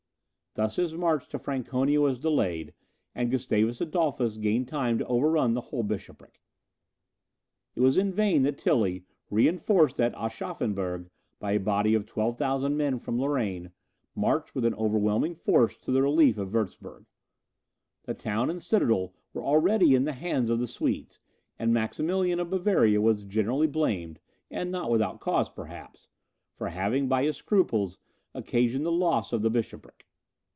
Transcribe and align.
Thus 0.53 0.75
his 0.75 0.93
march 0.95 1.29
to 1.29 1.39
Franconia 1.39 2.01
was 2.01 2.19
delayed, 2.19 2.73
and 3.15 3.31
Gustavus 3.31 3.79
Adolphus 3.79 4.35
gained 4.35 4.67
time 4.67 4.97
to 4.97 5.07
overrun 5.07 5.53
the 5.53 5.61
whole 5.61 5.81
bishopric. 5.81 6.41
It 7.73 7.79
was 7.79 7.95
in 7.95 8.11
vain 8.11 8.43
that 8.43 8.57
Tilly, 8.57 9.05
reinforced 9.29 9.97
at 10.01 10.13
Aschaffenburg 10.13 11.09
by 11.39 11.53
a 11.53 11.57
body 11.61 11.93
of 11.93 12.05
12,000 12.05 12.75
men 12.75 12.99
from 12.99 13.17
Lorraine, 13.17 13.71
marched 14.13 14.53
with 14.53 14.65
an 14.65 14.73
overwhelming 14.73 15.35
force 15.35 15.77
to 15.77 15.89
the 15.93 16.01
relief 16.01 16.37
of 16.37 16.51
Wurtzburg. 16.53 17.05
The 18.03 18.13
town 18.13 18.49
and 18.49 18.61
citadel 18.61 19.13
were 19.33 19.41
already 19.45 19.95
in 19.95 20.03
the 20.03 20.11
hands 20.11 20.49
of 20.49 20.59
the 20.59 20.67
Swedes, 20.67 21.17
and 21.57 21.71
Maximilian 21.73 22.41
of 22.41 22.49
Bavaria 22.49 22.99
was 22.99 23.23
generally 23.23 23.67
blamed 23.67 24.19
(and 24.49 24.69
not 24.69 24.91
without 24.91 25.21
cause, 25.21 25.49
perhaps) 25.49 26.09
for 26.57 26.67
having, 26.67 27.07
by 27.07 27.23
his 27.23 27.37
scruples, 27.37 27.99
occasioned 28.33 28.85
the 28.85 28.91
loss 28.91 29.31
of 29.31 29.43
the 29.43 29.49
bishopric. 29.49 30.09